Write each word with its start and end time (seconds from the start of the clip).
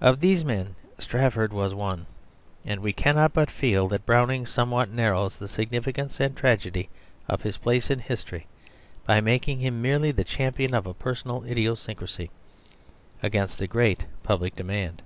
Of 0.00 0.18
these 0.18 0.44
men 0.44 0.74
Strafford 0.98 1.52
was 1.52 1.72
one, 1.72 2.06
and 2.66 2.80
we 2.80 2.92
cannot 2.92 3.32
but 3.32 3.48
feel 3.48 3.86
that 3.90 4.04
Browning 4.04 4.44
somewhat 4.44 4.90
narrows 4.90 5.36
the 5.36 5.46
significance 5.46 6.18
and 6.18 6.36
tragedy 6.36 6.88
of 7.28 7.42
his 7.42 7.58
place 7.58 7.88
in 7.88 8.00
history 8.00 8.48
by 9.06 9.20
making 9.20 9.60
him 9.60 9.80
merely 9.80 10.10
the 10.10 10.24
champion 10.24 10.74
of 10.74 10.84
a 10.84 10.94
personal 10.94 11.44
idiosyncrasy 11.44 12.28
against 13.22 13.62
a 13.62 13.68
great 13.68 14.06
public 14.24 14.56
demand. 14.56 15.00